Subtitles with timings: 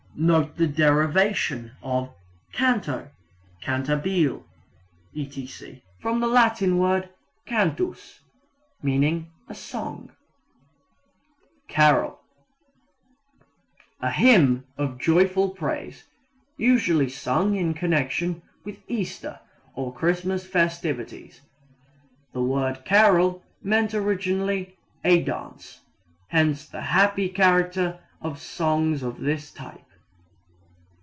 [0.13, 2.13] Note the derivation of
[2.51, 3.09] canto,
[3.63, 4.43] cantabile,
[5.15, 7.09] etc., from the Latin word
[7.47, 8.19] cantus,
[8.83, 10.11] meaning a song.
[11.69, 12.19] Carol
[14.01, 16.03] a hymn of joyful praise,
[16.57, 19.39] usually sung in connection with Easter
[19.75, 21.39] or Christmas festivities.
[22.33, 25.79] The word carol meant originally a dance,
[26.27, 29.85] hence the happy character of songs of this type.